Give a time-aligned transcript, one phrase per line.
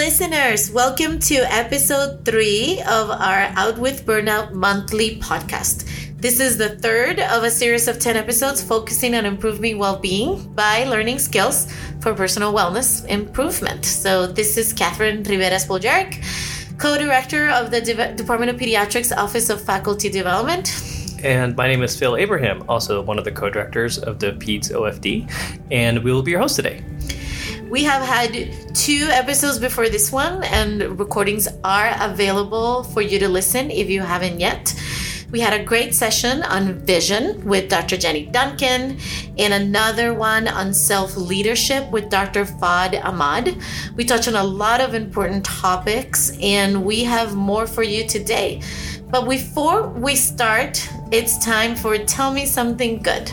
[0.00, 0.70] listeners.
[0.70, 5.84] Welcome to episode three of our Out with Burnout monthly podcast.
[6.16, 10.54] This is the third of a series of 10 episodes focusing on improving well being
[10.54, 11.70] by learning skills
[12.00, 13.84] for personal wellness improvement.
[13.84, 16.24] So, this is Catherine Rivera Spoljaric,
[16.78, 20.66] co director of the De- Department of Pediatrics Office of Faculty Development.
[21.22, 24.70] And my name is Phil Abraham, also one of the co directors of the PEDS
[24.72, 25.30] OFD,
[25.70, 26.82] and we will be your host today.
[27.70, 33.28] We have had two episodes before this one, and recordings are available for you to
[33.28, 34.74] listen if you haven't yet.
[35.30, 37.96] We had a great session on vision with Dr.
[37.96, 38.98] Jenny Duncan
[39.38, 42.44] and another one on self leadership with Dr.
[42.44, 43.56] Fad Ahmad.
[43.94, 48.62] We touched on a lot of important topics, and we have more for you today.
[49.10, 53.28] But before we start, it's time for Tell Me Something Good.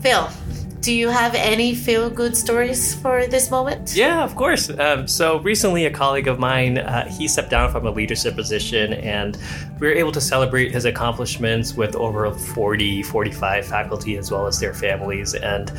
[0.00, 0.28] Phil,
[0.80, 3.94] do you have any feel good stories for this moment?
[3.94, 4.70] Yeah, of course.
[4.70, 8.94] Um, so recently, a colleague of mine, uh, he stepped down from a leadership position,
[8.94, 9.36] and
[9.78, 14.58] we were able to celebrate his accomplishments with over 40, 45 faculty as well as
[14.58, 15.34] their families.
[15.34, 15.70] And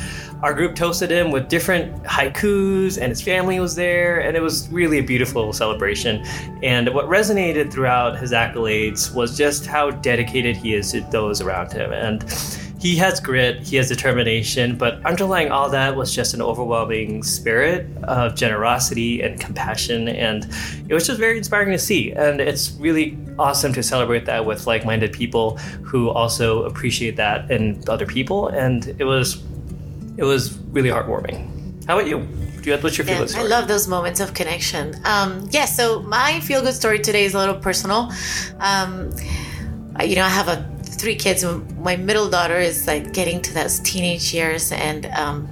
[0.42, 4.68] our group toasted him with different haikus, and his family was there, and it was
[4.70, 6.24] really a beautiful celebration.
[6.62, 11.72] And what resonated throughout his accolades was just how dedicated he is to those around
[11.72, 11.92] him.
[11.92, 12.22] And
[12.82, 17.86] he has grit, he has determination, but underlying all that was just an overwhelming spirit
[18.02, 20.08] of generosity and compassion.
[20.08, 20.48] And
[20.88, 22.10] it was just very inspiring to see.
[22.10, 27.48] And it's really awesome to celebrate that with like minded people who also appreciate that
[27.52, 28.48] in other people.
[28.48, 29.44] And it was
[30.16, 31.86] it was really heartwarming.
[31.86, 32.18] How about you?
[32.62, 33.44] Do you have, what's your feel good story?
[33.44, 34.94] I love those moments of connection.
[35.04, 38.12] Um, yeah, so my feel good story today is a little personal.
[38.58, 39.12] Um,
[40.04, 41.44] you know, I have a three kids.
[41.78, 45.50] My middle daughter is like getting to those teenage years, and um,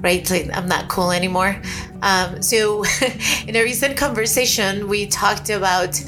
[0.00, 1.60] right, like I'm not cool anymore.
[2.02, 2.84] Um, so,
[3.46, 6.00] in a recent conversation, we talked about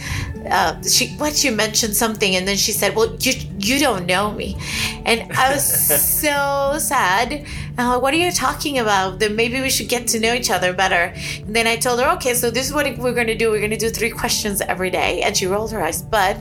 [0.51, 4.31] uh, she what she mentioned something, and then she said, "Well, you you don't know
[4.33, 4.57] me,"
[5.05, 5.65] and I was
[6.21, 7.45] so sad.
[7.77, 9.19] I'm like, "What are you talking about?
[9.19, 11.13] Then maybe we should get to know each other better."
[11.45, 13.51] And then I told her, "Okay, so this is what we're going to do.
[13.51, 16.37] We're going to do three questions every day," and she rolled her eyes, but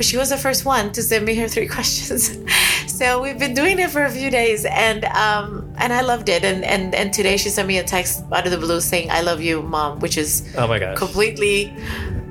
[0.00, 2.38] but she was the first one to send me her three questions.
[2.86, 6.42] so we've been doing it for a few days, and um, and I loved it.
[6.42, 9.20] And and and today she sent me a text out of the blue saying, "I
[9.20, 11.76] love you, mom," which is oh my gosh, completely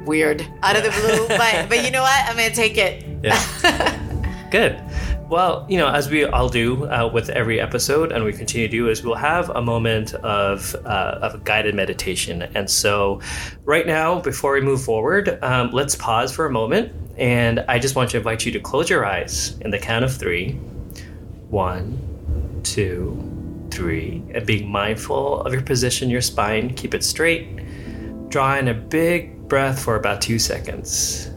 [0.03, 1.27] weird out of the blue.
[1.37, 2.19] but but you know what?
[2.27, 3.05] I'm gonna take it.
[3.21, 3.37] Yeah.
[4.49, 4.81] Good.
[5.29, 8.71] Well, you know, as we all do uh, with every episode, and we continue to
[8.71, 12.41] do, is we'll have a moment of uh, of guided meditation.
[12.55, 13.21] And so,
[13.63, 17.97] right now, before we move forward, um, let's pause for a moment and I just
[17.97, 20.53] want to invite you to close your eyes in the count of three.
[21.49, 24.23] One, two, three.
[24.33, 28.29] And being mindful of your position, your spine, keep it straight.
[28.29, 31.29] Draw in a big breath for about two seconds.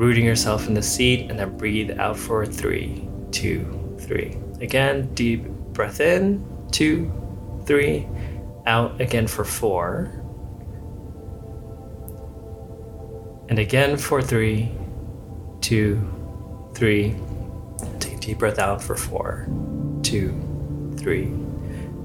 [0.00, 4.36] Rooting yourself in the seat, and then breathe out for three, two, three.
[4.60, 7.12] Again, deep breath in, two,
[7.66, 8.08] three.
[8.66, 10.20] Out again for four
[13.50, 14.70] And again for three,
[15.60, 16.00] two,
[16.72, 17.16] three.
[17.98, 19.48] Take a deep breath out for four,
[20.04, 20.30] two,
[20.96, 21.34] three,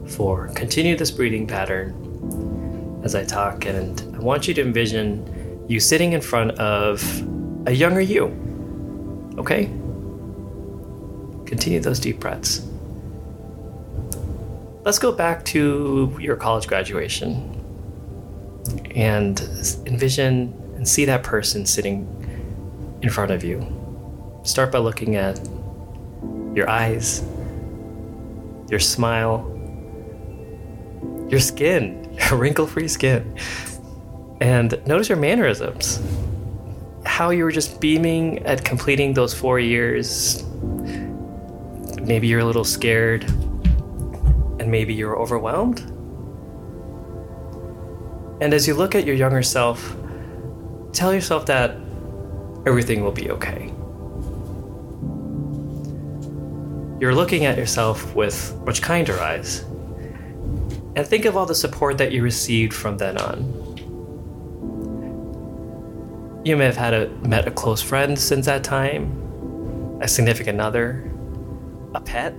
[0.07, 0.47] four.
[0.55, 6.13] Continue this breathing pattern as I talk, and I want you to envision you sitting
[6.13, 7.03] in front of
[7.65, 8.25] a younger you.
[9.37, 9.65] Okay?
[11.45, 12.65] Continue those deep breaths.
[14.83, 17.51] Let's go back to your college graduation
[18.95, 19.39] and
[19.85, 22.07] envision and see that person sitting
[23.01, 23.65] in front of you.
[24.43, 25.39] Start by looking at
[26.53, 27.23] your eyes,
[28.69, 29.51] your smile,
[31.29, 33.37] your skin, your wrinkle free skin,
[34.39, 35.99] and notice your mannerisms.
[37.15, 40.43] How you were just beaming at completing those four years.
[42.01, 43.23] Maybe you're a little scared,
[44.59, 45.79] and maybe you're overwhelmed.
[48.41, 49.95] And as you look at your younger self,
[50.91, 51.77] tell yourself that
[52.65, 53.71] everything will be okay.
[56.99, 59.61] You're looking at yourself with much kinder eyes.
[60.97, 63.64] And think of all the support that you received from then on.
[66.45, 71.11] You may have had a, met a close friend since that time, a significant other,
[71.95, 72.35] a pet,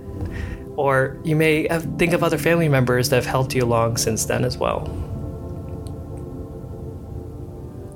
[0.77, 4.23] or you may have, think of other family members that have helped you along since
[4.23, 4.85] then as well.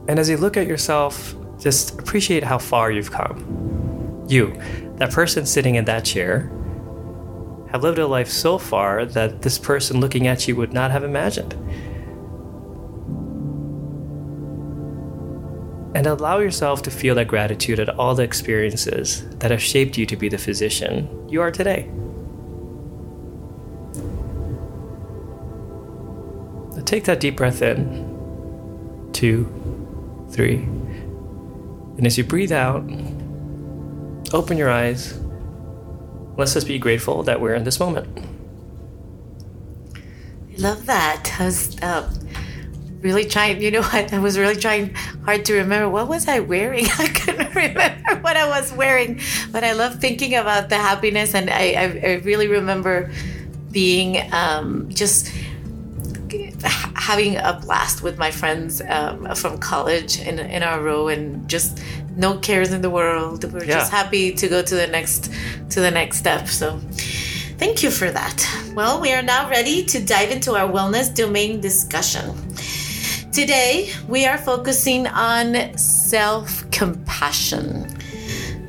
[0.10, 4.25] And as you look at yourself, just appreciate how far you've come.
[4.28, 4.60] You,
[4.98, 6.52] that person sitting in that chair,
[7.69, 11.06] have lived a life so far that this person looking at you would not have
[11.06, 11.56] imagined.
[15.94, 20.06] And allow yourself to feel that gratitude at all the experiences that have shaped you
[20.06, 21.90] to be the physician you are today.
[26.76, 28.10] Now take that deep breath in.
[29.14, 29.46] Two,
[30.32, 30.56] three.
[31.98, 32.84] And as you breathe out,
[34.34, 35.20] open your eyes.
[36.38, 38.08] Let's just be grateful that we're in this moment.
[39.96, 41.30] I love that.
[41.40, 42.10] Was uh,
[43.01, 44.13] really trying, you know what?
[44.13, 44.94] I was really trying
[45.25, 46.86] hard to remember what was I wearing.
[47.00, 49.19] I couldn't remember what I was wearing,
[49.51, 53.12] but I love thinking about the happiness, and I, I, I really remember
[53.71, 55.31] being um, just
[56.95, 61.80] having a blast with my friends um, from college in, in our row and just
[62.15, 63.80] no cares in the world we're Yeah.
[63.80, 65.31] just happy to go to the next
[65.71, 66.80] to the next step so
[67.57, 68.45] thank you for that
[68.75, 72.30] well we are now ready to dive into our wellness domain discussion
[73.31, 77.88] today we are focusing on self-compassion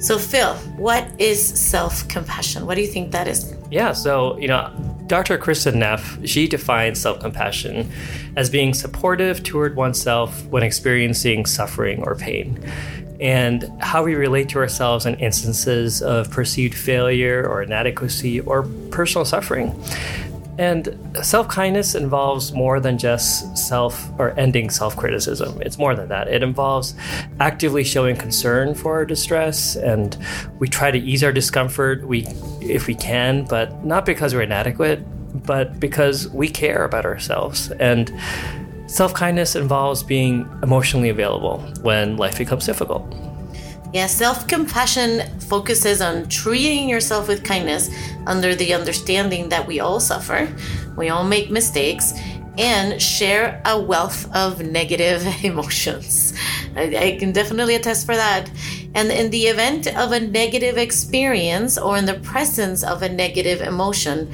[0.00, 4.70] so phil what is self-compassion what do you think that is Yeah, so, you know,
[5.06, 5.38] Dr.
[5.38, 7.90] Kristin Neff, she defines self compassion
[8.36, 12.62] as being supportive toward oneself when experiencing suffering or pain.
[13.18, 19.24] And how we relate to ourselves in instances of perceived failure or inadequacy or personal
[19.24, 19.74] suffering.
[20.58, 25.60] And self kindness involves more than just self or ending self criticism.
[25.62, 26.28] It's more than that.
[26.28, 26.94] It involves
[27.40, 30.16] actively showing concern for our distress, and
[30.58, 32.26] we try to ease our discomfort we,
[32.60, 35.00] if we can, but not because we're inadequate,
[35.46, 37.70] but because we care about ourselves.
[37.72, 38.12] And
[38.86, 43.10] self kindness involves being emotionally available when life becomes difficult.
[43.92, 47.90] Yeah, self compassion focuses on treating yourself with kindness
[48.26, 50.48] under the understanding that we all suffer,
[50.96, 52.14] we all make mistakes,
[52.56, 56.32] and share a wealth of negative emotions.
[56.74, 58.50] I, I can definitely attest for that.
[58.94, 63.60] And in the event of a negative experience or in the presence of a negative
[63.60, 64.32] emotion,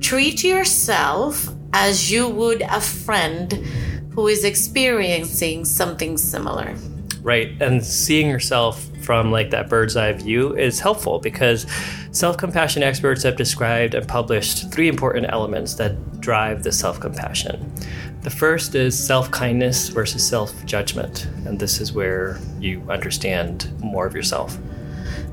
[0.00, 3.52] treat yourself as you would a friend
[4.12, 6.74] who is experiencing something similar.
[7.22, 7.50] Right.
[7.60, 11.66] And seeing yourself from like that bird's eye view is helpful because
[12.12, 17.72] self-compassion experts have described and published three important elements that drive the self-compassion.
[18.22, 24.56] The first is self-kindness versus self-judgment, and this is where you understand more of yourself.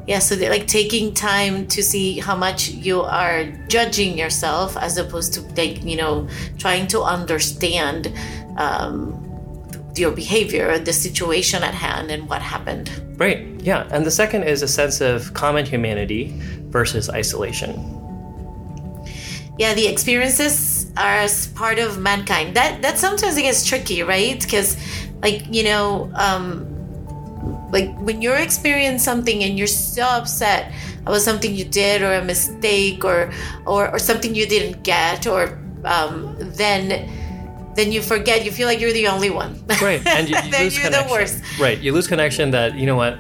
[0.07, 5.33] Yeah, so like taking time to see how much you are judging yourself as opposed
[5.35, 6.27] to like, you know,
[6.57, 8.12] trying to understand
[8.57, 9.26] um,
[10.00, 12.92] your behavior, the situation at hand, and what happened.
[13.18, 13.48] Right.
[13.62, 13.88] Yeah.
[13.92, 16.34] And the second is a sense of common humanity
[16.70, 17.74] versus isolation.
[19.58, 22.56] Yeah, the experiences are as part of mankind.
[22.56, 24.40] That that sometimes it gets tricky, right?
[24.40, 24.78] Because,
[25.24, 26.68] like you know, um,
[27.72, 30.72] like when you're experiencing something and you're so upset
[31.02, 33.32] about something you did or a mistake or
[33.66, 37.10] or, or something you didn't get or um, then
[37.77, 39.51] then you forget you feel like you're the only one
[39.81, 40.06] Right.
[40.06, 41.07] And you, you then lose you're connection.
[41.07, 41.79] the worst Right.
[41.79, 43.18] You lose connection that, you know what,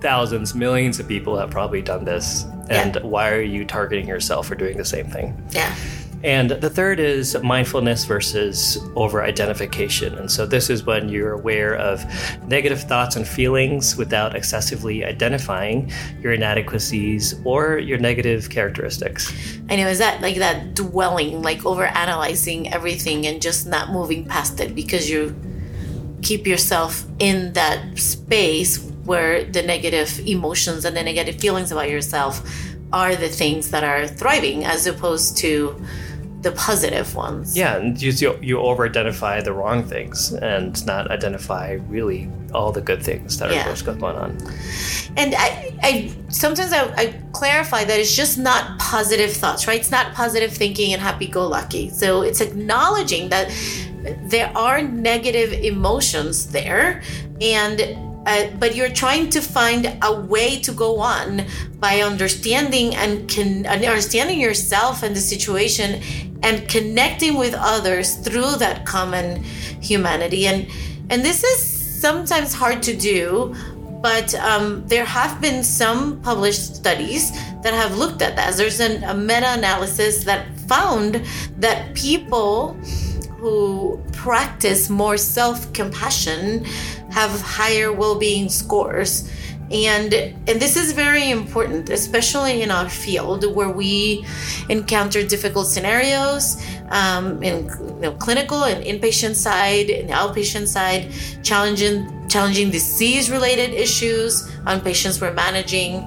[0.00, 2.44] thousands, millions of people have probably done this.
[2.68, 3.02] And Yeah.
[3.02, 5.34] why are you targeting yourself for doing the same thing?
[5.50, 5.74] yeah
[6.22, 10.14] And the third is mindfulness versus over identification.
[10.16, 12.04] And so this is when you're aware of
[12.46, 19.32] negative thoughts and feelings without excessively identifying your inadequacies or your negative characteristics.
[19.70, 24.26] I know, is that like that dwelling, like over analyzing everything and just not moving
[24.26, 25.34] past it because you
[26.22, 32.42] keep yourself in that space where the negative emotions and the negative feelings about yourself
[32.92, 35.80] are the things that are thriving as opposed to
[36.42, 37.56] the positive ones.
[37.56, 42.80] Yeah, and you, you, over identify the wrong things and not identify really all the
[42.80, 43.70] good things that Yeah.
[43.70, 44.38] are going on.
[45.16, 49.80] And I, I sometimes I, I clarify that it's just not positive thoughts, right?
[49.80, 51.90] It's not positive thinking and happy go lucky.
[51.90, 53.52] So it's acknowledging that
[54.22, 57.02] there are negative emotions there,
[57.40, 57.80] and
[58.26, 61.42] uh, but you're trying to find a way to go on
[61.78, 66.02] by understanding and can understanding yourself and the situation
[66.42, 69.42] and connecting with others through that common
[69.80, 70.66] humanity and
[71.08, 71.60] and this is
[72.00, 73.54] sometimes hard to do
[74.00, 78.56] but um, there have been some published studies that have looked at that.
[78.56, 81.22] There's an, a meta analysis that found
[81.58, 82.74] that people
[83.38, 86.64] who practice more self compassion
[87.10, 89.30] have higher well being scores.
[89.70, 90.12] and
[90.48, 94.24] and this is very important especially in our field where we
[94.68, 101.06] encounter difficult scenarios um, in you know, clinical and inpatient side and outpatient side
[101.44, 101.98] challenging
[102.28, 106.02] challenging disease related issues on patients we're managing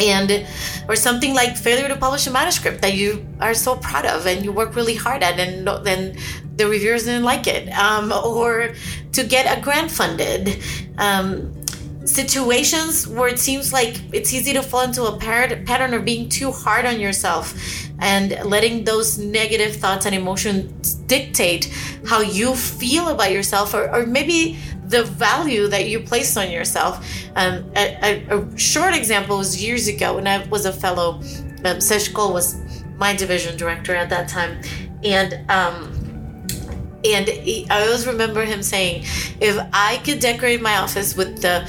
[0.00, 0.46] and
[0.88, 4.44] or something like failure to publish a manuscript that you are so proud of and
[4.44, 6.16] you work really hard at and then
[6.56, 8.72] the reviewers didn't like it um, or
[9.16, 10.62] to get a grant funded
[10.98, 11.50] um,
[12.06, 16.52] situations where it seems like it's easy to fall into a pattern of being too
[16.52, 17.54] hard on yourself
[17.98, 21.72] and letting those negative thoughts and emotions dictate
[22.04, 27.04] how you feel about yourself or, or maybe the value that you place on yourself.
[27.36, 31.22] Um, a, a, a, short example was years ago when I was a fellow.
[31.64, 32.60] Um, Sesh Cole was
[32.98, 34.60] my division director at that time,
[35.02, 35.95] and um,
[37.14, 39.04] and he, I always remember him saying,
[39.40, 41.68] "If I could decorate my office with the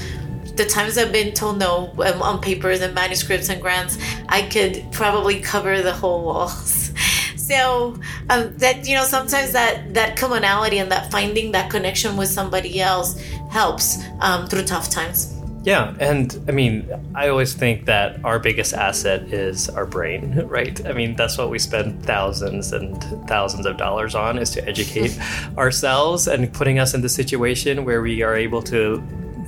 [0.57, 4.85] the times I've been told no um, on papers and manuscripts and grants, I could
[4.91, 6.91] probably cover the whole walls.
[7.37, 12.29] so um, that you know sometimes that that commonality and that finding that connection with
[12.29, 13.19] somebody else
[13.51, 15.36] helps um, through tough times.
[15.67, 20.73] Yeah, and I mean, I always think that our biggest asset is our brain, right?
[20.85, 25.19] I mean, that's what we spend thousands and thousands of dollars on is to educate
[25.57, 29.03] ourselves and putting us in the situation where we are able to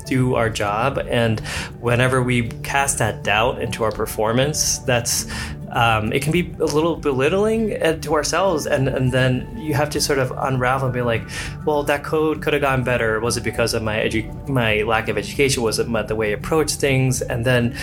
[0.05, 0.97] do our job.
[1.07, 1.39] And
[1.79, 5.25] whenever we cast that doubt into our performance, that's
[5.71, 9.89] um, it can be a little belittling uh, to ourselves, and and then you have
[9.91, 11.23] to sort of unravel and be like,
[11.65, 13.19] well, that code could have gone better.
[13.19, 15.63] Was it because of my edu- my lack of education?
[15.63, 17.21] Was it the way I approached things?
[17.21, 17.77] And then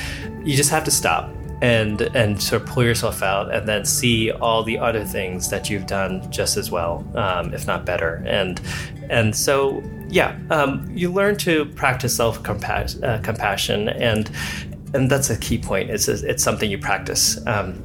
[0.45, 1.31] you just have to stop
[1.63, 5.71] and and sort of pull yourself out and then see all the other things that
[5.71, 8.61] you've done just as well um, if not better and
[9.09, 14.31] and so yeah um, you learn to practice self uh, compassion and
[14.97, 17.81] and that's a key point it's it's something you practice um,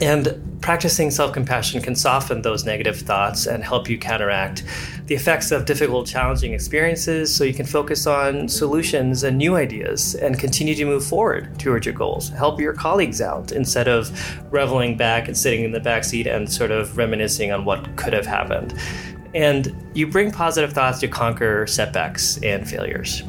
[0.00, 4.64] and practicing self compassion can soften those negative thoughts and help you counteract
[5.06, 10.14] the effects of difficult, challenging experiences so you can focus on solutions and new ideas
[10.14, 12.30] and continue to move forward towards your goals.
[12.30, 14.10] Help your colleagues out instead of
[14.50, 18.14] reveling back and sitting in the back seat and sort of reminiscing on what could
[18.14, 18.74] have happened.
[19.34, 23.22] And you bring positive thoughts to conquer setbacks and failures.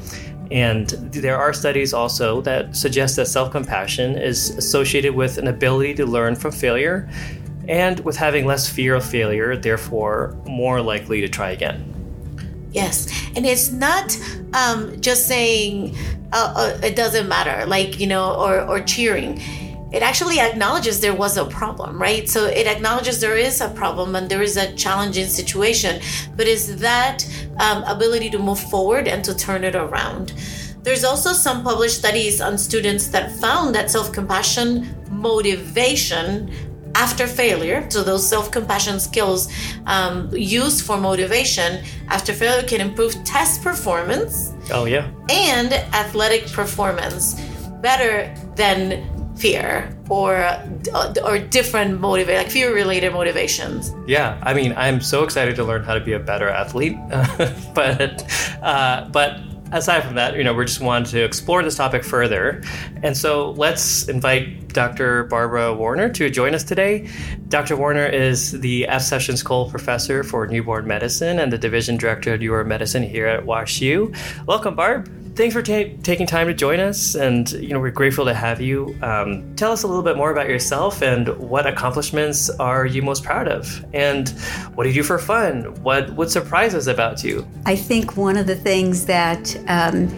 [0.52, 5.96] And there are studies also that suggest that self compassion is associated with an ability
[5.96, 7.10] to learn from failure
[7.68, 11.92] and with having less fear of failure, therefore, more likely to try again.
[12.72, 13.08] Yes.
[13.36, 14.18] And it's not
[14.54, 15.96] um, just saying
[16.34, 19.42] uh, uh, it doesn't matter, like, you know, or, or cheering
[19.92, 22.28] it actually acknowledges there was a problem, right?
[22.28, 26.02] So it acknowledges there is a problem and there is a challenging situation,
[26.36, 27.26] but is that
[27.60, 30.34] um, ability to move forward and to turn it around.
[30.84, 36.52] There's also some published studies on students that found that self compassion motivation
[36.94, 39.52] after failure, so those self compassion skills
[39.86, 44.54] um, used for motivation after failure can improve test performance.
[44.72, 45.10] Oh, yeah.
[45.30, 47.40] And athletic performance
[47.82, 50.58] better than fear or
[51.24, 53.94] or different motivate like fear related motivations.
[54.08, 56.98] Yeah i mean i'm so excited to learn how to be a better athlete
[57.74, 58.24] but
[58.62, 59.40] uh, but
[59.72, 62.62] aside from that you know we just wanted to explore this topic further.
[63.04, 67.10] And so let's invite dr barbara warner to join us today.
[67.50, 72.34] Dr warner is the f sessions cole professor for newborn medicine and the division director
[72.34, 74.16] of newborn medicine here at washu
[74.46, 78.34] welcome barb thanks for taking time to join us, and you know we're grateful to
[78.34, 78.98] have you.
[79.02, 83.24] Um, tell us a little bit more about yourself and what accomplishments are you most
[83.24, 84.30] proud of, and
[84.74, 85.74] what do you do for fun?
[85.84, 87.48] What what surprises about you?
[87.66, 90.10] I think one of the things that um,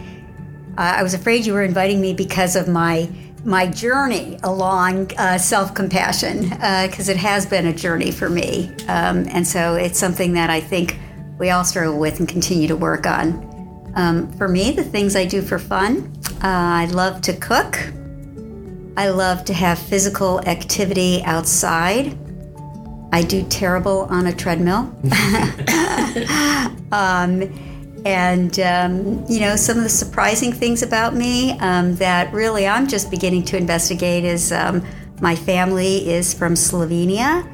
[0.77, 3.09] I was afraid you were inviting me because of my
[3.43, 8.69] my journey along uh, self compassion, because uh, it has been a journey for me,
[8.87, 10.99] um, and so it's something that I think
[11.39, 13.46] we all struggle with and continue to work on.
[13.97, 17.79] Um, for me, the things I do for fun, uh, I love to cook.
[18.95, 22.15] I love to have physical activity outside.
[23.11, 24.93] I do terrible on a treadmill.
[26.91, 27.41] um,
[28.05, 32.87] and, um, you know, some of the surprising things about me um, that really I'm
[32.87, 34.85] just beginning to investigate is um,
[35.21, 37.49] my family is from Slovenia,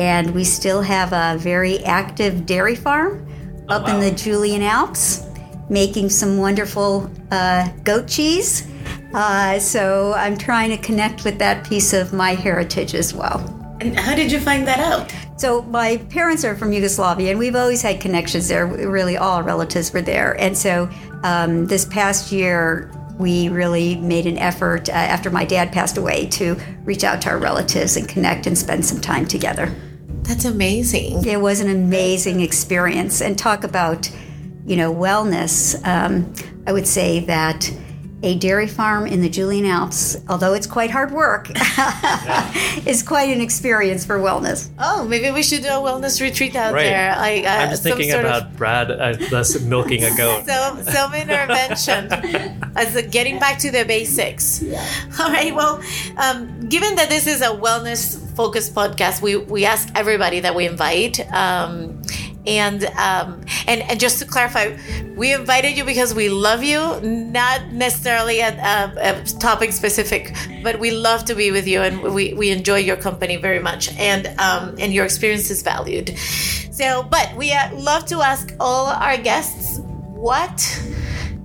[0.00, 3.26] and we still have a very active dairy farm
[3.68, 3.94] oh, up wow.
[3.94, 5.28] in the Julian Alps
[5.72, 8.68] making some wonderful uh, goat cheese.
[9.14, 13.40] Uh, so I'm trying to connect with that piece of my heritage as well.
[13.80, 15.12] And how did you find that out?
[15.36, 18.66] So my parents are from Yugoslavia, and we've always had connections there.
[18.66, 20.40] Really, all relatives were there.
[20.40, 20.88] And so
[21.24, 26.26] um, this past year, we really made an effort uh, after my dad passed away
[26.26, 29.74] to reach out to our relatives and connect and spend some time together.
[30.22, 31.26] That's amazing.
[31.26, 33.20] It was an amazing experience.
[33.20, 34.08] And talk about,
[34.66, 35.74] you know, wellness.
[35.86, 36.32] Um,
[36.66, 37.70] I would say that
[38.24, 41.50] a dairy farm in the Julian Alps, although it's quite hard work,
[42.86, 44.68] is quite an experience for wellness.
[44.78, 46.84] Oh, maybe we should do a wellness retreat out Right.
[46.84, 47.16] there.
[47.16, 50.46] Like, uh, I'm just thinking about of Brad uh, thus milking a goat.
[50.46, 52.12] some some intervention
[52.76, 54.62] as a getting back to the basics.
[55.18, 55.52] All right.
[55.52, 55.82] Well,
[56.16, 60.66] um, given that this is a wellness focused podcast, we we ask everybody that we
[60.66, 61.18] invite.
[61.32, 62.00] Um,
[62.46, 64.76] and um, and and just to clarify,
[65.14, 70.78] we invited you because we love you, not necessarily a, a, a topic specific, but
[70.78, 74.26] we love to be with you, and we, we enjoy your company very much, and
[74.38, 76.16] um, and your experience is valued.
[76.72, 80.82] So, but we uh, love to ask all our guests what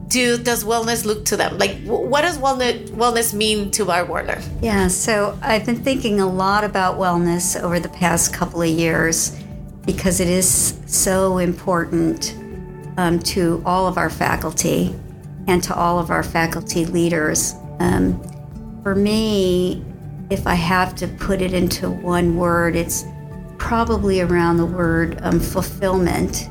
[0.07, 1.57] do does wellness look to them?
[1.57, 4.41] Like, what does wellness wellness mean to our Warner?
[4.61, 9.37] Yeah, so I've been thinking a lot about wellness over the past couple of years
[9.87, 12.35] because it is so important
[12.97, 14.93] um, to all of our faculty
[15.47, 17.55] and to all of our faculty leaders.
[17.79, 18.21] Um,
[18.83, 19.83] for me,
[20.29, 23.05] if I have to put it into one word, it's
[23.57, 26.49] probably around the word um, fulfillment.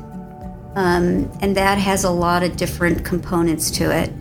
[0.75, 4.11] Um, and that has a lot of different components to it.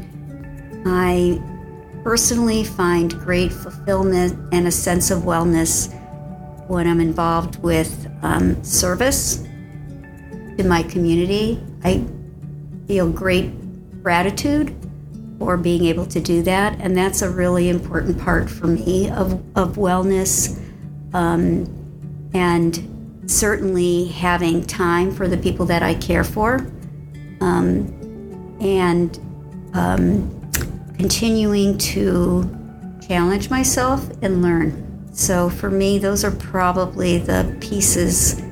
[0.85, 1.41] I
[2.05, 5.91] personally find great fulfillment and a sense of wellness
[6.69, 9.39] when I'm involved with um, service
[10.57, 11.63] to my community.
[11.85, 12.05] I
[12.87, 13.53] feel great
[14.03, 14.75] gratitude
[15.39, 19.33] for being able to do that, and that's a really important part for me of,
[19.57, 20.61] of wellness.
[21.13, 21.73] Um,
[22.35, 26.67] and certainly having time for the people that I care for,
[27.41, 27.93] um,
[28.61, 29.19] and
[29.75, 30.51] um,
[30.99, 32.49] continuing to
[33.07, 34.86] challenge myself and learn.
[35.17, 38.43] So for me, those are probably the pieces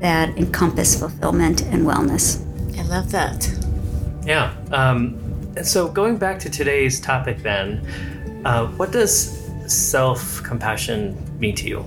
[0.00, 2.46] that encompass fulfillment and wellness.
[2.78, 3.50] I love that.
[4.26, 4.54] Yeah.
[4.70, 5.18] Um,
[5.56, 7.86] and so going back to today's topic, then,
[8.44, 11.84] uh, what does self compassion mean to you?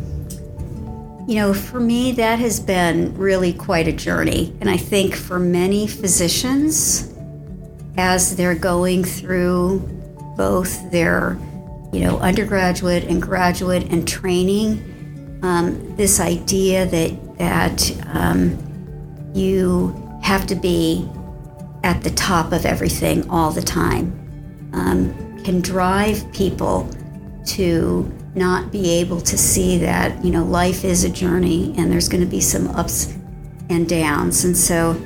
[1.28, 4.52] You know, for me, that has been really quite a journey.
[4.60, 7.14] And I think for many physicians,
[7.98, 9.80] as they're going through
[10.36, 11.38] both their,
[11.94, 18.58] you know, undergraduate and graduate and training, um, this idea that that um,
[19.34, 21.08] you have to be
[21.84, 24.12] at the top of everything all the time
[24.74, 26.90] um, can drive people
[27.46, 32.10] to not be able to see that you know life is a journey and there's
[32.10, 33.14] going to be some ups
[33.70, 34.46] and downs.
[34.46, 35.00] And so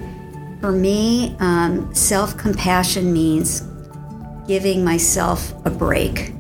[0.62, 3.62] for me um, self-compassion means
[4.48, 6.34] giving myself a break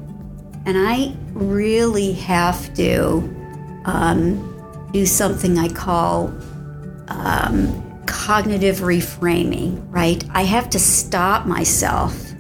[0.68, 3.18] and i really have to
[3.86, 6.28] um, do something i call
[7.08, 12.32] um, cognitive reframing right i have to stop myself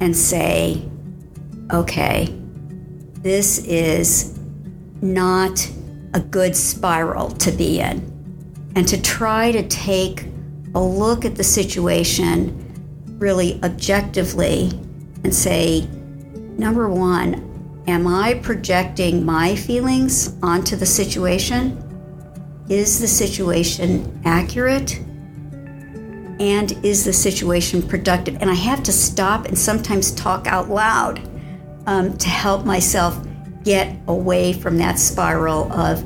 [0.00, 0.86] and say
[1.72, 2.26] okay
[3.22, 4.38] this is
[5.02, 5.68] not
[6.14, 8.12] a good spiral to be in.
[8.74, 10.26] And to try to take
[10.74, 12.62] a look at the situation
[13.18, 14.70] really objectively
[15.24, 15.88] and say,
[16.58, 21.82] number one, am I projecting my feelings onto the situation?
[22.68, 24.98] Is the situation accurate?
[26.38, 28.36] And is the situation productive?
[28.40, 31.20] And I have to stop and sometimes talk out loud
[31.86, 33.18] um, to help myself
[33.62, 36.04] get away from that spiral of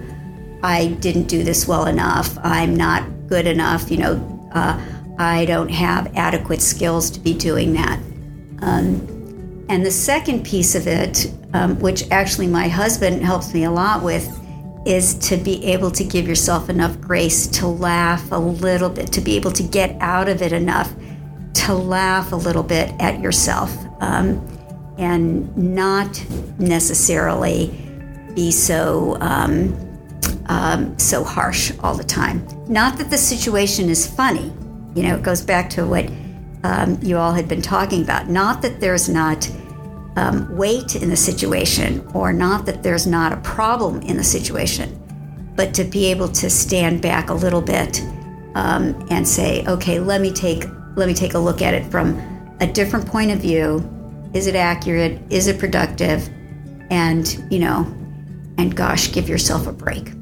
[0.63, 4.79] I didn't do this well enough, I'm not good enough, you know, uh,
[5.19, 7.99] I don't have adequate skills to be doing that.
[8.61, 9.20] Um,
[9.71, 14.03] and the second piece of it, um, which actually my husband helps me a lot
[14.03, 14.29] with,
[14.85, 19.21] is to be able to give yourself enough grace to laugh a little bit, to
[19.21, 20.93] be able to get out of it enough
[21.55, 23.73] to laugh a little bit at yourself.
[24.01, 24.45] Um,
[24.99, 26.21] and not
[26.59, 27.73] necessarily
[28.35, 29.73] be so um,
[30.47, 32.45] um, so harsh all the time.
[32.67, 34.53] Not that the situation is funny,
[34.97, 35.15] you know.
[35.15, 36.11] It goes back to what
[36.65, 38.29] um, you all had been talking about.
[38.29, 39.49] Not that there's not
[40.21, 44.97] um, weight in the situation, or not that there's not a problem in the situation,
[45.57, 48.01] but to be able to stand back a little bit
[48.55, 50.65] um, and say, okay, let me take
[50.97, 52.19] let me take a look at it from
[52.61, 53.79] a different point of view
[54.33, 55.21] is it accurate?
[55.31, 56.29] Is it productive?
[56.91, 57.83] And, you know,
[58.59, 60.13] and gosh, give yourself a break.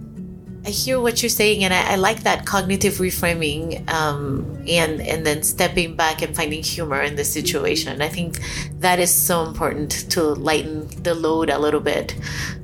[0.68, 5.24] I hear what you're saying, and I, I like that cognitive reframing, um, and and
[5.24, 8.02] then stepping back and finding humor in the situation.
[8.02, 8.38] I think
[8.80, 12.14] that is so important to lighten the load a little bit.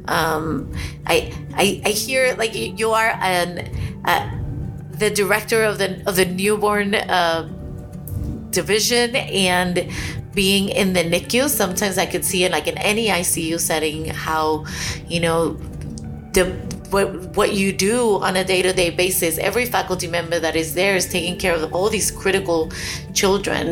[0.04, 0.70] Um,
[1.06, 3.72] I, I I hear like you are an
[4.04, 4.30] uh,
[4.90, 7.48] the director of the of the newborn uh,
[8.50, 9.90] division and
[10.34, 11.48] being in the NICU.
[11.48, 14.66] Sometimes I could see it like in any ICU setting how
[15.08, 15.54] you know
[16.34, 20.94] the what what you do on a day-to-day basis every faculty member that is there
[20.94, 22.70] is taking care of all these critical
[23.12, 23.66] children.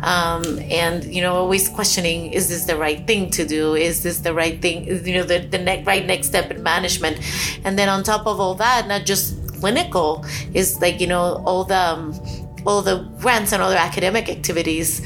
[0.00, 0.44] Um,
[0.82, 3.74] and you know always questioning is this the right thing to do?
[3.74, 7.16] Is this the right thing you know the, the right next step in management?
[7.64, 9.26] And then on top of all that not just
[9.58, 12.02] clinical is like you know all the um,
[12.66, 15.02] all the grants and other academic activities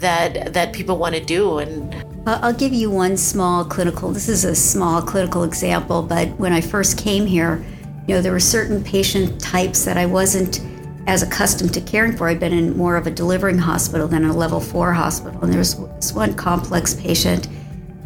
[0.00, 1.58] that that people want to do.
[1.58, 6.54] And I'll give you one small clinical, this is a small clinical example, but when
[6.54, 7.62] I first came here,
[8.08, 10.60] you know, there were certain patient types that I wasn't
[11.06, 12.28] as accustomed to caring for.
[12.28, 15.38] I'd been in more of a delivering hospital than a level four hospital.
[15.42, 17.46] And there was this one complex patient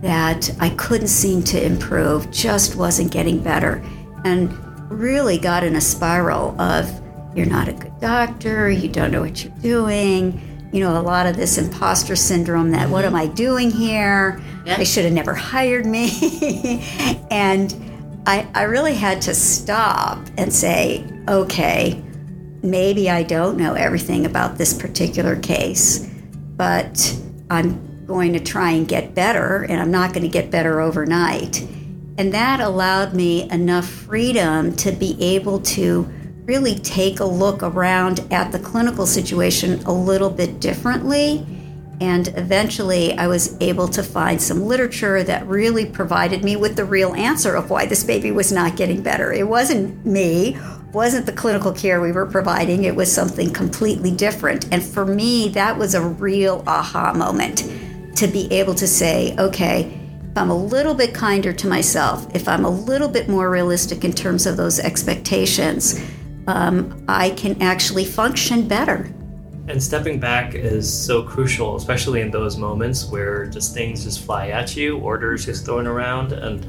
[0.01, 3.85] that I couldn't seem to improve, just wasn't getting better,
[4.25, 4.53] and
[4.91, 6.91] really got in a spiral of
[7.37, 11.27] you're not a good doctor, you don't know what you're doing you know, a lot
[11.27, 14.41] of this imposter syndrome that what am I doing here?
[14.65, 14.77] Yeah.
[14.77, 16.85] They should have never hired me.
[17.31, 17.75] and
[18.27, 22.03] I, I really had to stop and say, okay,
[22.63, 26.07] maybe I don't know everything about this particular case,
[26.57, 27.17] but
[27.51, 31.63] I'm going to try and get better, and I'm not going to get better overnight.
[32.19, 36.13] And that allowed me enough freedom to be able to
[36.49, 41.47] really take a look around at the clinical situation a little bit differently.
[42.01, 46.87] And eventually, I was able to find some literature that really provided me with the
[46.87, 49.31] real answer of why this baby was not getting better.
[49.31, 50.57] It wasn't me,
[50.93, 54.73] wasn't the clinical care we were providing, it was something completely different.
[54.73, 57.71] And for me, that was a real aha moment
[58.17, 62.49] to be able to say, okay, if I'm a little bit kinder to myself, if
[62.49, 66.01] I'm a little bit more realistic in terms of those expectations,
[66.49, 69.13] um, I can actually function better.
[69.69, 74.49] And stepping back is so crucial, especially in those moments where just things just fly
[74.49, 76.65] at you, orders just thrown around, and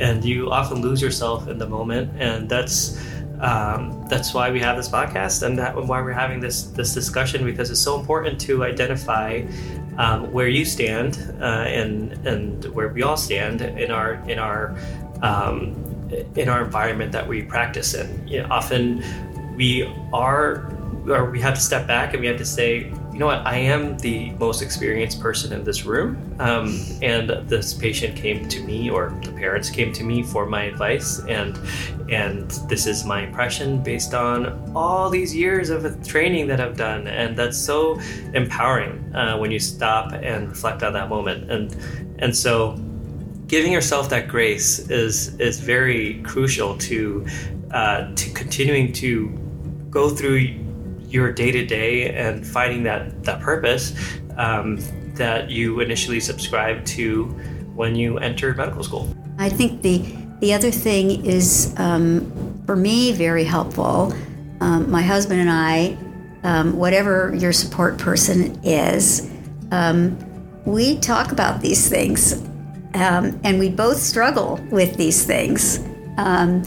[0.00, 2.10] and you often lose yourself in the moment.
[2.18, 3.00] And that's
[3.40, 7.44] um, that's why we have this podcast, and that why we're having this this discussion
[7.44, 9.42] because it's so important to identify
[9.96, 14.76] um, where you stand uh, and and where we all stand in our in our
[15.22, 15.89] um,
[16.36, 18.26] in our environment that we practice in.
[18.26, 19.02] You know, often
[19.56, 20.72] we are,
[21.08, 23.56] or we have to step back and we have to say, you know what, I
[23.56, 26.34] am the most experienced person in this room.
[26.38, 30.62] Um, and this patient came to me, or the parents came to me for my
[30.62, 31.58] advice, and
[32.08, 37.08] and this is my impression based on all these years of training that I've done,
[37.08, 38.00] and that's so
[38.32, 41.76] empowering uh, when you stop and reflect on that moment, and
[42.20, 42.78] and so
[43.50, 47.26] giving yourself that grace is is very crucial to
[47.72, 49.28] uh, to continuing to
[49.90, 50.38] go through
[51.08, 53.92] your day to day and finding that that purpose
[54.36, 54.78] um,
[55.14, 57.24] that you initially subscribed to
[57.74, 59.12] when you entered medical school.
[59.38, 59.98] I think the
[60.38, 64.14] the other thing is um, for me very helpful.
[64.60, 65.96] Um, my husband and I,
[66.44, 69.28] um, whatever your support person is,
[69.72, 70.16] um,
[70.66, 72.40] we talk about these things
[72.94, 75.78] um, and we both struggle with these things.
[76.16, 76.62] Um,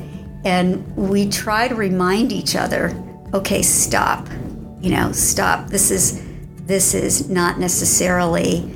[0.46, 2.94] and we try to remind each other,
[3.34, 4.28] okay, stop.
[4.82, 5.68] You know, stop.
[5.68, 6.22] This is
[6.66, 8.70] this is not necessarily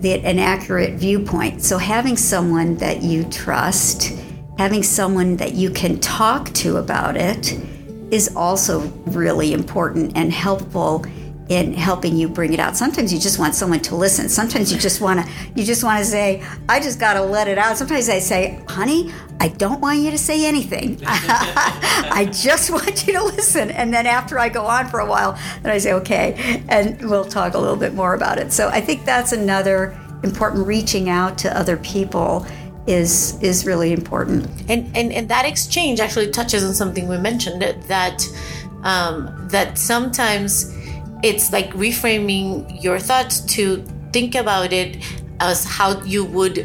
[0.00, 1.62] the, an accurate viewpoint.
[1.62, 4.12] So having someone that you trust,
[4.58, 7.58] having someone that you can talk to about it
[8.10, 11.04] is also really important and helpful
[11.48, 12.76] in helping you bring it out.
[12.76, 14.28] Sometimes you just want someone to listen.
[14.28, 17.48] Sometimes you just want to you just want to say, "I just got to let
[17.48, 21.00] it out." Sometimes I say, "Honey, I don't want you to say anything.
[21.06, 25.38] I just want you to listen." And then after I go on for a while,
[25.62, 28.52] then I say, "Okay," and we'll talk a little bit more about it.
[28.52, 32.46] So I think that's another important reaching out to other people
[32.86, 34.48] is is really important.
[34.68, 38.26] And and and that exchange actually touches on something we mentioned that
[38.82, 40.74] um, that sometimes
[41.24, 43.82] it's like reframing your thoughts to
[44.12, 45.02] think about it
[45.40, 46.56] as how you would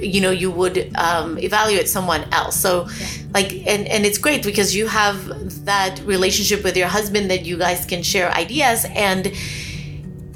[0.00, 3.06] you know you would um, evaluate someone else so yeah.
[3.34, 5.16] like and and it's great because you have
[5.66, 9.32] that relationship with your husband that you guys can share ideas and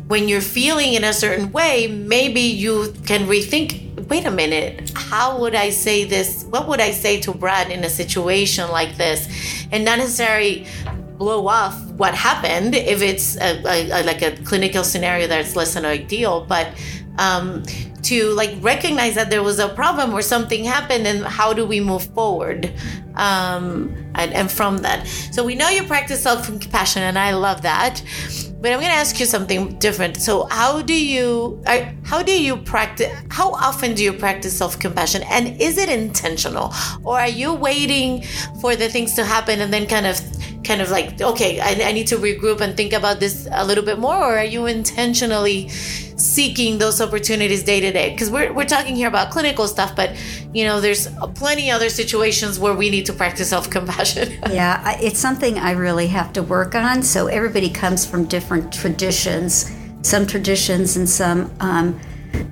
[0.09, 5.39] when you're feeling in a certain way, maybe you can rethink wait a minute, how
[5.39, 6.43] would I say this?
[6.45, 9.29] What would I say to Brad in a situation like this?
[9.71, 10.67] And not necessarily
[11.21, 15.75] blow off what happened if it's a, a, a, like a clinical scenario that's less
[15.75, 16.69] than ideal, but
[17.19, 17.63] um,
[18.03, 21.79] to like recognize that there was a problem or something happened and how do we
[21.79, 22.73] move forward?
[23.17, 25.07] Um, and, and from that.
[25.07, 28.03] So we know you practice self-compassion and i love that
[28.61, 30.19] but i'm going to ask you something different.
[30.19, 31.63] So how do you
[32.05, 36.73] how do you practice how often do you practice self-compassion and is it intentional?
[37.03, 38.23] Or are you waiting
[38.61, 40.21] for the things to happen and then kind of
[40.71, 43.85] kind of like okay I, I need to regroup and think about this a little
[43.85, 48.11] bit more or are you intentionally seeking those opportunities day to day?
[48.11, 50.11] Because we're, we're talking here about clinical stuff but
[50.55, 54.27] you know there's plenty other situations where we need to practice self-compassion.
[54.61, 57.03] Yeah it's something i really have to work on.
[57.03, 59.53] So everybody comes from different traditions
[60.03, 62.01] some traditions and some um,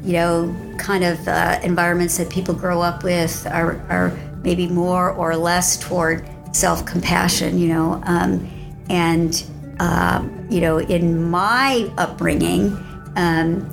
[0.02, 0.34] you know
[0.76, 4.10] kind of uh, environments that people grow up with are, are
[4.42, 8.48] maybe more or less toward self-compassion you know um,
[8.90, 9.44] and
[9.80, 12.76] uh, you know in my upbringing
[13.16, 13.68] um,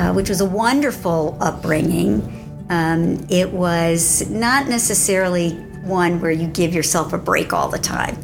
[0.00, 2.32] uh, which was a wonderful upbringing.
[2.68, 5.50] Um, it was not necessarily
[5.84, 8.16] one where you give yourself a break all the time.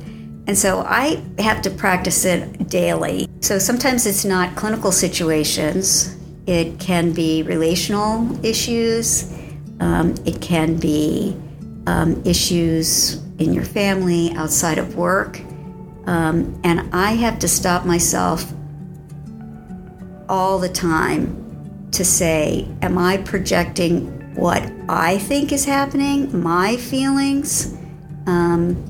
[0.47, 3.29] And so I have to practice it daily.
[3.41, 9.33] So sometimes it's not clinical situations, it can be relational issues,
[9.79, 11.37] um, it can be
[11.87, 15.41] um, issues in your family, outside of work.
[16.07, 18.53] Um, and I have to stop myself
[20.29, 27.75] all the time to say, Am I projecting what I think is happening, my feelings?
[28.27, 28.89] Um,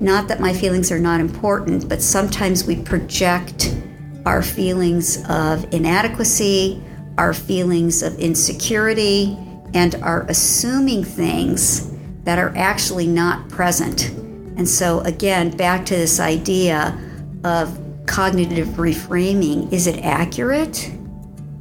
[0.00, 3.76] not that my feelings are not important, but sometimes we project
[4.24, 6.82] our feelings of inadequacy,
[7.18, 9.36] our feelings of insecurity,
[9.74, 11.89] and are assuming things
[12.30, 14.10] that are actually not present.
[14.56, 16.96] And so, again, back to this idea
[17.42, 20.92] of cognitive reframing is it accurate?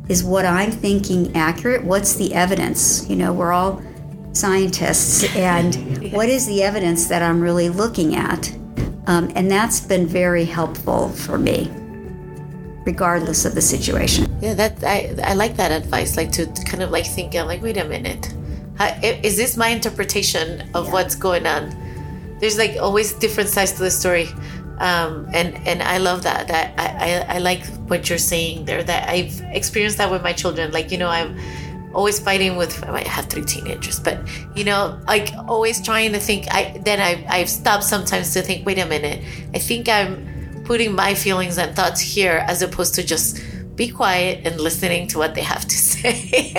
[0.09, 1.83] Is what I'm thinking accurate?
[1.83, 3.09] What's the evidence?
[3.09, 3.81] You know, we're all
[4.33, 8.55] scientists, and what is the evidence that I'm really looking at?
[9.07, 11.71] Um, and that's been very helpful for me,
[12.85, 14.37] regardless of the situation.
[14.39, 16.15] Yeah, that I, I like that advice.
[16.15, 18.35] Like to, kind of like think, like, wait a minute,
[18.79, 20.93] is this my interpretation of yeah.
[20.93, 21.75] what's going on?
[22.39, 24.29] There's like always different sides to the story
[24.79, 26.47] um, and and I love that.
[26.47, 28.81] That I, I, I like what you're saying there.
[28.81, 30.71] That I've experienced that with my children.
[30.71, 31.37] Like you know, I'm
[31.93, 32.83] always fighting with.
[32.85, 34.19] I have three teenagers, but
[34.55, 36.47] you know, like always trying to think.
[36.49, 38.65] I then I I've stopped sometimes to think.
[38.65, 39.23] Wait a minute.
[39.53, 43.41] I think I'm putting my feelings and thoughts here as opposed to just
[43.79, 46.53] be quiet and listening to what they have to say.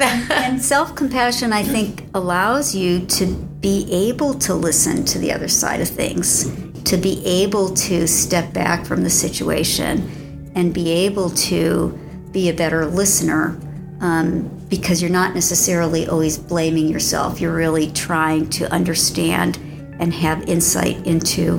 [0.00, 3.26] and self compassion, I think, allows you to
[3.60, 6.50] be able to listen to the other side of things
[6.84, 11.98] to be able to step back from the situation and be able to
[12.32, 13.60] be a better listener
[14.00, 17.42] um, because you're not necessarily always blaming yourself.
[17.42, 19.58] You're really trying to understand
[20.00, 21.58] and have insight into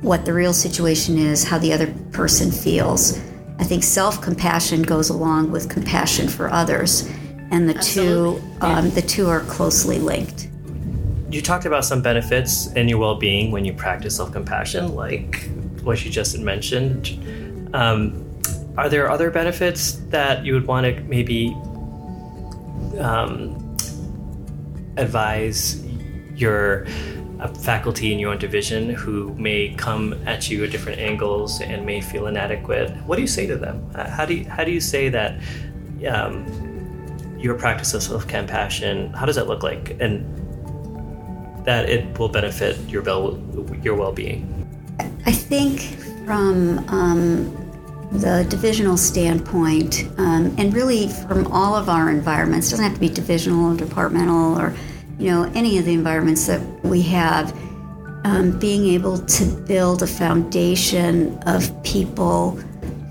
[0.00, 3.20] what the real situation is, how the other person feels.
[3.58, 7.08] I think self compassion goes along with compassion for others,
[7.50, 8.40] and the Absolutely.
[8.40, 10.48] two um, the two are closely linked
[11.34, 15.48] you talked about some benefits in your well-being when you practice self-compassion like
[15.82, 17.18] what you just mentioned
[17.74, 18.24] um,
[18.76, 21.48] are there other benefits that you would want to maybe
[23.00, 23.76] um,
[24.96, 25.84] advise
[26.36, 26.86] your
[27.48, 32.00] faculty in your own division who may come at you at different angles and may
[32.00, 32.90] feel inadequate.
[33.06, 33.90] What do you say to them?
[33.94, 35.40] Uh, how do you how do you say that
[36.08, 36.46] um,
[37.38, 39.96] your practice of self-compassion how does that look like?
[40.00, 40.24] And
[41.66, 43.40] that it will benefit your well
[43.82, 44.50] your well-being?
[45.26, 45.80] I think
[46.24, 47.64] from um,
[48.12, 53.08] the divisional standpoint, um, and really from all of our environments, doesn't have to be
[53.08, 54.74] divisional or departmental or
[55.18, 57.56] you know any of the environments that we have.
[58.26, 62.58] Um, being able to build a foundation of people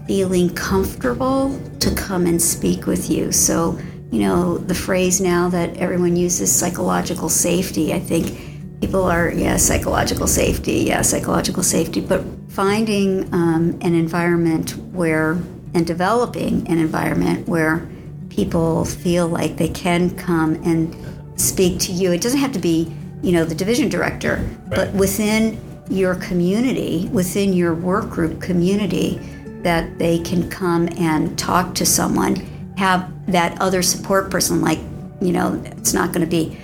[0.07, 3.31] feeling comfortable to come and speak with you.
[3.31, 3.77] So
[4.13, 7.93] you know, the phrase now that everyone uses psychological safety.
[7.93, 14.77] I think people are, yeah, psychological safety, yeah, psychological safety, but finding um, an environment
[14.93, 15.31] where,
[15.73, 17.89] and developing an environment where
[18.29, 20.95] people feel like they can come and
[21.35, 22.11] speak to you.
[22.11, 24.69] It doesn't have to be, you know, the division director, right.
[24.69, 29.19] but within your community, within your work group community,
[29.63, 32.35] that they can come and talk to someone,
[32.77, 34.79] have that other support person, like,
[35.21, 36.57] you know, it's not going to be,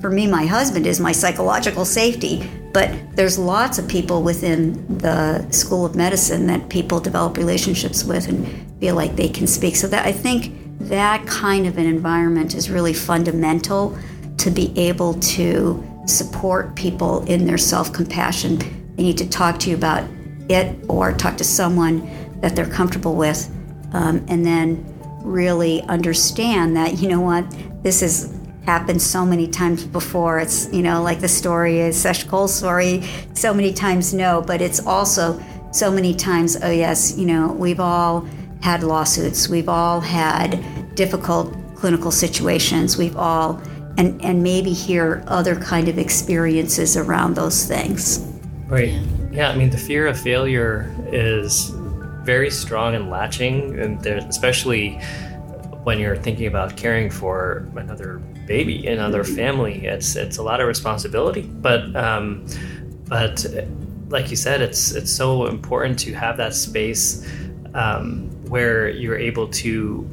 [0.00, 5.50] for me, my husband is my psychological safety, but there's lots of people within the
[5.50, 8.46] School of Medicine that people develop relationships with and
[8.80, 9.76] feel like they can speak.
[9.76, 13.96] So that I think that kind of an environment is really fundamental
[14.38, 18.58] to be able to support people in their self compassion.
[18.96, 20.08] They need to talk to you about
[20.48, 22.08] it or talk to someone
[22.40, 23.50] that they're comfortable with,
[23.92, 24.84] um, and then
[25.22, 27.44] really understand that, you know what,
[27.82, 30.38] this has happened so many times before.
[30.38, 33.02] It's, you know, like the story is Sesh Cole's story,
[33.34, 37.80] so many times no, but it's also so many times, oh, yes, you know, we've
[37.80, 38.26] all
[38.60, 43.60] had lawsuits, we've all had difficult clinical situations, we've all
[43.96, 48.26] and and maybe hear other kind of experiences around those things.
[48.66, 48.90] Right.
[48.90, 49.00] Yeah.
[49.32, 51.72] yeah I mean, the fear of failure is
[52.22, 55.00] very strong and latching, and especially
[55.82, 59.86] when you're thinking about caring for another baby, another family.
[59.86, 62.46] It's it's a lot of responsibility, but um,
[63.08, 63.46] but
[64.08, 67.26] like you said, it's it's so important to have that space
[67.74, 70.06] um, where you're able to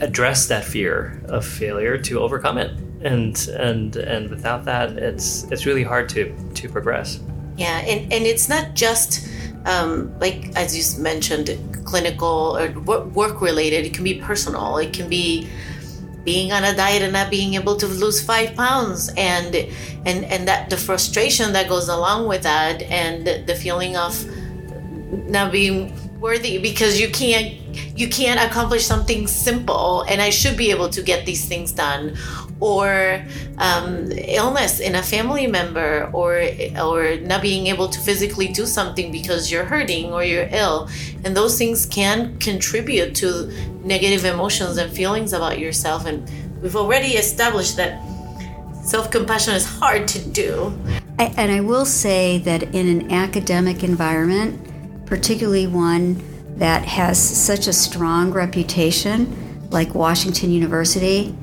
[0.00, 2.72] address that fear of failure to overcome it.
[3.02, 7.20] And and and without that it's it's really hard to to progress.
[7.56, 9.28] Yeah and and it's not just
[9.64, 11.48] um, like as you mentioned
[11.84, 12.70] clinical or
[13.20, 13.84] work related.
[13.84, 14.78] It can be personal.
[14.78, 15.48] It can be
[16.24, 19.10] being on a diet and not being able to lose five pounds.
[19.16, 19.54] And
[20.06, 24.12] and and that the frustration that goes along with that and the feeling of
[25.28, 25.92] not being
[26.22, 27.58] worthy because you can't
[27.98, 32.16] you can't accomplish something simple and i should be able to get these things done.
[32.60, 33.20] Or
[33.58, 36.46] um, illness in a family member or
[36.80, 40.88] or not being able to physically do something because you're hurting or you're ill.
[41.24, 43.50] And those things can contribute to
[43.82, 46.06] negative emotions and feelings about yourself.
[46.06, 46.30] And
[46.62, 48.00] we've already established that
[48.84, 50.72] self-compassion is hard to do.
[51.18, 54.71] And i will say that in an academic environment
[55.12, 56.16] particularly one
[56.56, 61.36] that has such a strong reputation, like Washington University,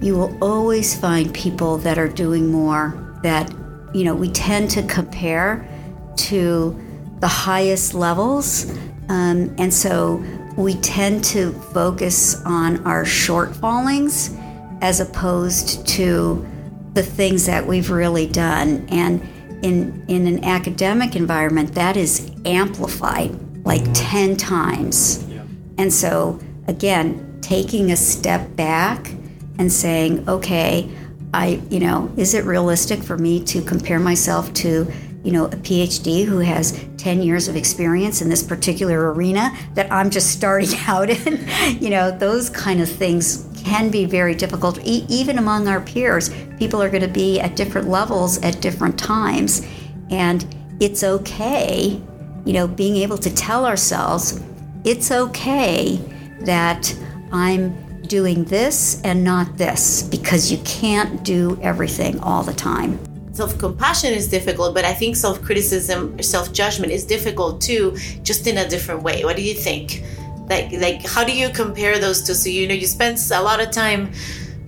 [0.00, 3.52] you will always find people that are doing more that,
[3.92, 5.66] you know, we tend to compare
[6.14, 6.80] to
[7.18, 8.70] the highest levels.
[9.08, 10.22] Um, and so
[10.56, 14.38] we tend to focus on our shortfallings
[14.82, 16.46] as opposed to
[16.92, 18.86] the things that we've really done.
[18.88, 19.20] And
[19.64, 25.24] in, in an academic environment, that is amplified like 10 times.
[25.24, 25.42] Yeah.
[25.78, 29.10] And so, again, taking a step back
[29.58, 30.90] and saying, okay,
[31.32, 34.86] I, you know, is it realistic for me to compare myself to,
[35.24, 39.90] you know, a PhD who has 10 years of experience in this particular arena that
[39.90, 41.82] I'm just starting out in?
[41.82, 44.78] you know, those kind of things can be very difficult.
[44.84, 48.98] E- even among our peers, people are going to be at different levels at different
[48.98, 49.66] times.
[50.10, 50.44] And
[50.80, 52.00] it's okay,
[52.44, 54.40] you know, being able to tell ourselves,
[54.84, 55.96] it's okay
[56.42, 56.94] that
[57.32, 62.98] I'm doing this and not this because you can't do everything all the time.
[63.32, 68.46] Self compassion is difficult, but I think self criticism, self judgment is difficult too, just
[68.46, 69.24] in a different way.
[69.24, 70.04] What do you think?
[70.48, 72.34] Like like how do you compare those two?
[72.34, 74.12] So you know you spend a lot of time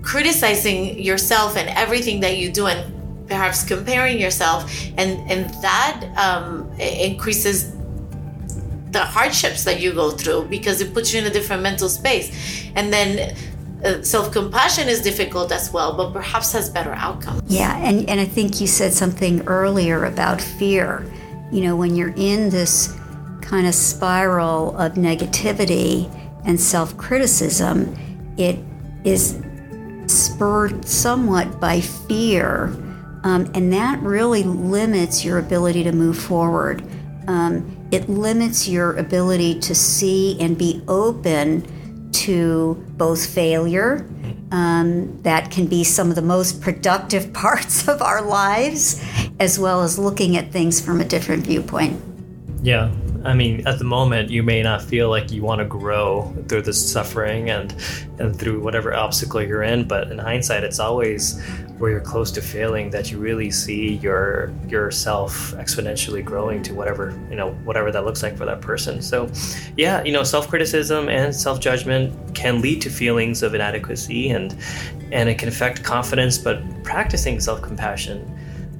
[0.03, 2.93] criticizing yourself and everything that you do and
[3.29, 7.73] perhaps comparing yourself and and that um, increases
[8.91, 12.29] the hardships that you go through because it puts you in a different mental space.
[12.77, 13.37] And then
[13.85, 17.43] uh, self-compassion is difficult as well but perhaps has better outcomes.
[17.47, 21.05] Yeah and, and i think you said something earlier about fear.
[21.53, 22.97] You know when you're in this
[23.47, 26.11] kind of spiral of negativity
[26.45, 27.97] and self criticism,
[28.37, 28.59] it
[29.05, 29.41] is
[30.07, 32.67] spurred somewhat by fear.
[33.25, 36.85] Um, and that really limits your ability to move forward.
[37.27, 44.09] Um, it limits your ability to see and be open to both failure,
[44.53, 49.05] um, that can be some of the most productive parts of our lives,
[49.39, 52.01] as well as looking at things from a different viewpoint.
[52.63, 52.91] Yeah,
[53.25, 56.63] I mean, at the moment, you may not feel like you want to grow through
[56.63, 57.75] this suffering and
[58.19, 59.87] and through whatever obstacle you're in.
[59.87, 61.41] But in hindsight, it's always
[61.79, 67.11] where you're close to failing that you really see your yourself exponentially growing to whatever
[67.29, 69.03] you know whatever that looks like for that person.
[69.03, 69.31] So,
[69.77, 74.57] yeah, you know, self criticism and self judgment can lead to feelings of inadequacy and
[75.13, 76.39] and it can affect confidence.
[76.39, 78.33] But practicing self compassion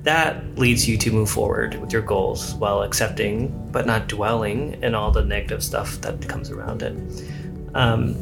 [0.07, 4.95] that leads you to move forward with your goals while accepting but not dwelling in
[4.95, 6.97] all the negative stuff that comes around it.
[7.75, 8.17] Um,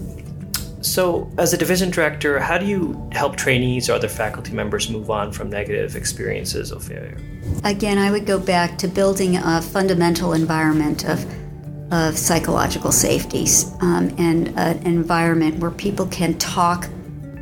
[0.81, 5.11] so, as a division director, how do you help trainees or other faculty members move
[5.11, 7.19] on from negative experiences of failure?
[7.65, 11.25] Again, I would go back to building a fundamental environment of
[11.91, 13.47] of psychological safety
[13.81, 16.89] um, and an environment where people can talk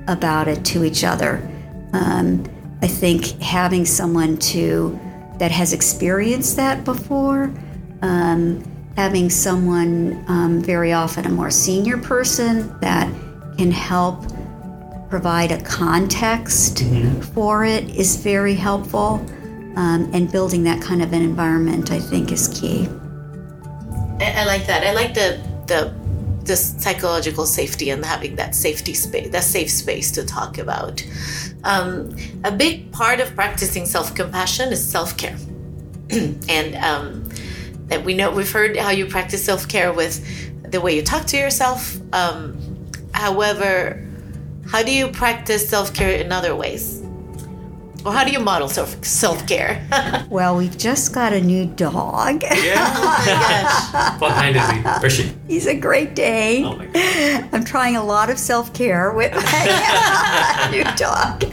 [0.09, 1.49] about it to each other.
[1.93, 2.45] Um,
[2.83, 4.99] I think having someone to
[5.39, 7.53] that has experienced that before,
[8.03, 8.63] um,
[8.97, 13.09] having someone um, very often a more senior person that
[13.57, 14.25] can help
[15.09, 17.21] provide a context mm-hmm.
[17.21, 19.25] for it is very helpful.
[19.75, 22.89] Um, and building that kind of an environment, I think, is key.
[24.21, 24.85] I, I like that.
[24.85, 26.02] I like the the
[26.45, 31.05] the psychological safety and having that safety space, that safe space to talk about.
[31.65, 35.37] Um, a big part of practicing self compassion is self care,
[36.11, 37.29] and um,
[37.87, 40.25] that we know we've heard how you practice self care with
[40.71, 41.99] the way you talk to yourself.
[42.13, 42.59] Um,
[43.13, 44.07] however,
[44.67, 47.02] how do you practice self care in other ways?
[48.05, 49.87] Or how do you model self self care?
[50.31, 52.43] well, we've just got a new dog.
[52.43, 52.95] Yeah.
[53.95, 55.07] oh what kind is he?
[55.07, 55.33] Or she?
[55.47, 56.65] He's a Great Dane.
[56.65, 57.49] Oh my God.
[57.53, 61.45] I'm trying a lot of self care with my new dog.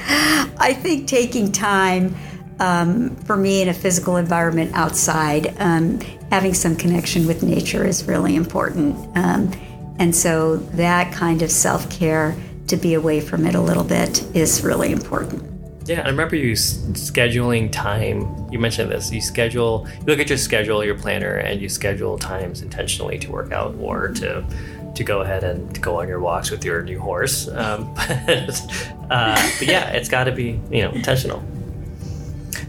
[0.59, 2.15] I think taking time
[2.59, 5.99] um, for me in a physical environment outside, um,
[6.31, 8.95] having some connection with nature is really important.
[9.15, 9.51] Um,
[9.99, 12.35] and so that kind of self care
[12.67, 15.48] to be away from it a little bit is really important.
[15.89, 18.47] Yeah, I remember you scheduling time.
[18.51, 19.11] You mentioned this.
[19.11, 23.31] You schedule, you look at your schedule, your planner, and you schedule times intentionally to
[23.31, 24.45] work out or to
[24.93, 27.47] to go ahead and go on your walks with your new horse.
[27.47, 28.61] Um, but,
[29.09, 31.43] uh, but, yeah, it's got to be you know intentional.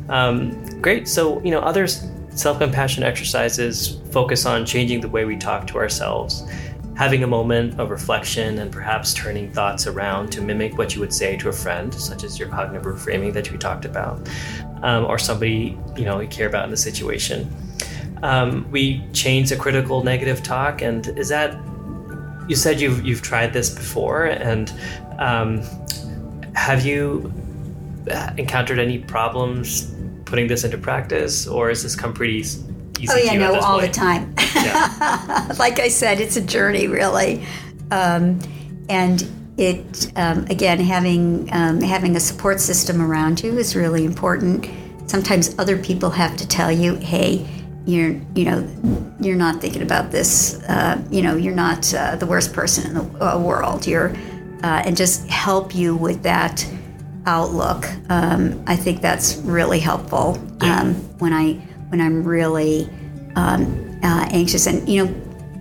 [0.08, 1.06] Um, great.
[1.06, 5.76] So you know, other self compassion exercises focus on changing the way we talk to
[5.76, 6.42] ourselves
[7.00, 11.14] having a moment of reflection and perhaps turning thoughts around to mimic what you would
[11.14, 14.28] say to a friend, such as your cognitive reframing that you talked about,
[14.82, 17.50] um, or somebody you know you care about in the situation.
[18.22, 21.58] Um, we change the critical negative talk, and is that
[22.46, 24.70] you said you've you've tried this before, and
[25.18, 25.62] um,
[26.54, 27.32] have you
[28.36, 29.90] encountered any problems
[30.26, 32.44] putting this into practice, or has this come pretty
[33.08, 33.92] oh yeah, no, all point.
[33.92, 34.34] the time.
[34.54, 35.54] Yeah.
[35.58, 37.44] like I said, it's a journey, really,
[37.90, 38.40] um,
[38.88, 39.26] and
[39.56, 44.68] it um, again having um, having a support system around you is really important.
[45.06, 47.46] Sometimes other people have to tell you, "Hey,
[47.86, 50.62] you're you know you're not thinking about this.
[50.68, 53.86] Uh, you know, you're not uh, the worst person in the uh, world.
[53.86, 54.10] You're
[54.62, 56.66] uh, and just help you with that."
[57.26, 57.86] outlook.
[58.08, 60.80] Um, I think that's really helpful yeah.
[60.80, 61.60] um, when I
[61.90, 62.88] when I'm really
[63.36, 64.66] um, uh, anxious.
[64.66, 65.14] And, you know,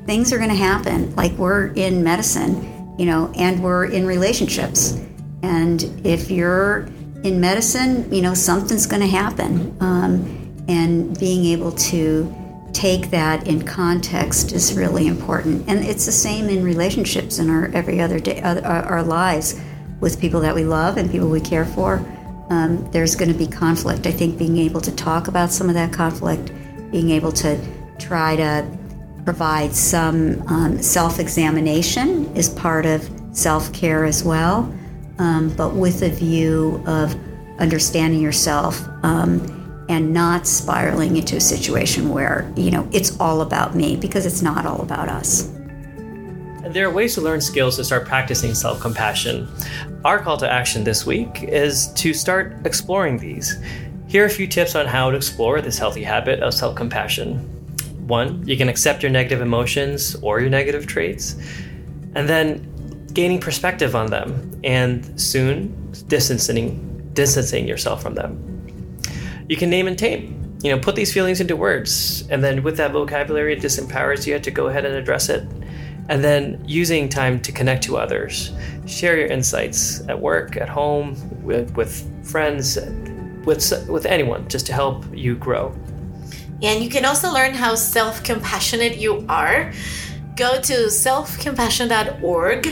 [0.05, 1.15] things are going to happen.
[1.15, 4.99] Like we're in medicine, you know, and we're in relationships.
[5.43, 6.87] And if you're
[7.23, 9.75] in medicine, you know, something's going to happen.
[9.79, 12.35] Um, and being able to
[12.73, 15.67] take that in context is really important.
[15.67, 19.59] And it's the same in relationships in our every other day, uh, our lives
[19.99, 22.05] with people that we love and people we care for
[22.49, 24.07] um, there's going to be conflict.
[24.07, 26.51] I think being able to talk about some of that conflict,
[26.91, 27.59] being able to
[27.99, 28.65] try to
[29.23, 34.73] provide some um, self examination is part of self care as well,
[35.19, 37.15] um, but with a view of
[37.59, 43.75] understanding yourself um, and not spiraling into a situation where, you know, it's all about
[43.75, 45.51] me because it's not all about us.
[46.61, 49.47] There are ways to learn skills to start practicing self compassion.
[50.03, 53.63] Our call to action this week is to start exploring these.
[54.07, 57.37] Here are a few tips on how to explore this healthy habit of self compassion.
[58.07, 61.37] One, you can accept your negative emotions or your negative traits,
[62.15, 68.97] and then gaining perspective on them, and soon distancing, distancing yourself from them.
[69.47, 70.35] You can name and tame.
[70.61, 74.27] You know, put these feelings into words, and then with that vocabulary, it just empowers
[74.27, 75.47] you to go ahead and address it
[76.09, 78.51] and then using time to connect to others.
[78.87, 82.77] Share your insights at work, at home, with, with friends,
[83.45, 85.73] with, with anyone, just to help you grow.
[86.61, 89.71] And you can also learn how self compassionate you are.
[90.35, 92.67] Go to selfcompassion.org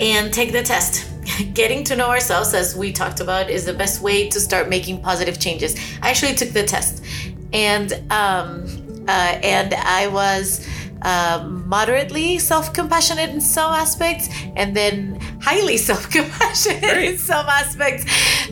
[0.00, 1.06] and take the test.
[1.54, 5.00] Getting to know ourselves, as we talked about, is the best way to start making
[5.00, 5.76] positive changes.
[6.02, 7.04] I actually took the test,
[7.52, 8.66] and um,
[9.06, 10.66] uh, and I was
[11.02, 18.04] uh, moderately self compassionate in some aspects, and then highly self-compassionate in some aspects.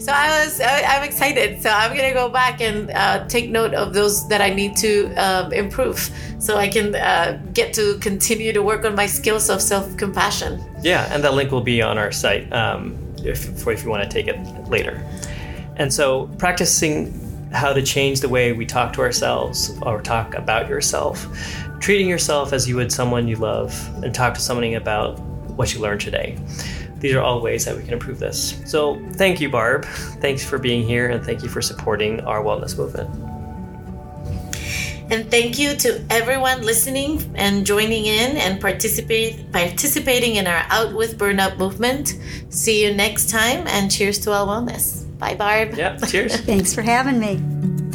[0.04, 1.62] So I was, I, I'm excited.
[1.62, 5.14] So I'm gonna go back and uh, take note of those that I need to
[5.14, 9.60] um, improve, so I can uh, get to continue to work on my skills of
[9.60, 10.64] self-compassion.
[10.82, 14.02] Yeah, and that link will be on our site um, if, for if you want
[14.02, 14.38] to take it
[14.68, 15.04] later.
[15.76, 20.68] And so, practicing how to change the way we talk to ourselves or talk about
[20.68, 21.26] yourself,
[21.80, 23.72] treating yourself as you would someone you love,
[24.02, 25.18] and talk to somebody about
[25.56, 26.38] what you learned today.
[26.98, 28.60] These are all ways that we can improve this.
[28.66, 29.84] So, thank you, Barb.
[30.20, 33.08] Thanks for being here, and thank you for supporting our wellness movement.
[35.10, 40.94] And thank you to everyone listening and joining in and participate participating in our Out
[40.94, 42.18] with Burnout movement.
[42.50, 45.06] See you next time and cheers to our wellness.
[45.18, 45.74] Bye, Barb.
[45.76, 46.36] Yeah, cheers.
[46.42, 47.87] Thanks for having me.